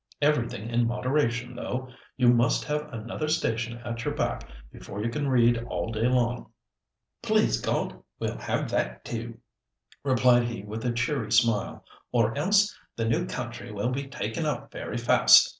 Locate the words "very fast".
14.71-15.47